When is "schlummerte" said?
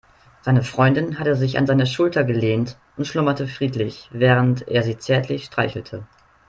3.05-3.47